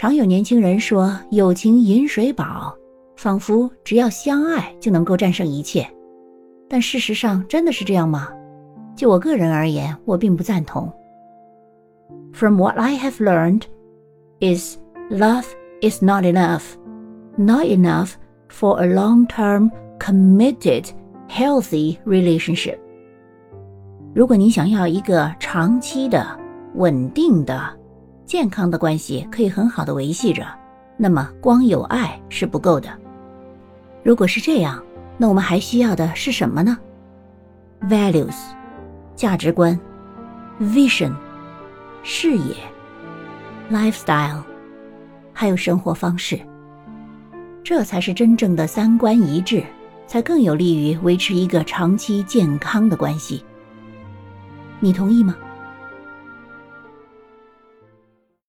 [0.00, 2.74] 常有年轻人说“友情饮水饱”，
[3.18, 5.86] 仿佛只要相爱就能够战胜一切。
[6.70, 8.30] 但事实上真的是这样吗？
[8.96, 10.90] 就我个人而言，我并不赞同。
[12.32, 13.64] From what I have learned,
[14.40, 14.78] is
[15.10, 15.44] love
[15.82, 16.62] is not enough,
[17.36, 18.12] not enough
[18.48, 20.86] for a long-term, committed,
[21.28, 22.78] healthy relationship.
[24.14, 26.26] 如果你想要一个长期的、
[26.76, 27.78] 稳定的、
[28.30, 30.46] 健康的关系，可以很好的维系着，
[30.96, 32.88] 那么光有爱是不够的。
[34.04, 34.80] 如果是这样，
[35.18, 36.78] 那我们还需要的是什么呢
[37.88, 38.36] ？Values，
[39.16, 39.76] 价值观
[40.60, 41.12] ；Vision，
[42.04, 42.54] 视野
[43.68, 44.44] ；Lifestyle，
[45.32, 46.38] 还有生活方式。
[47.64, 49.60] 这才是真正的三观一致，
[50.06, 53.44] 才更有利于维持一个长期健康的关系。
[54.78, 55.34] 你同意吗？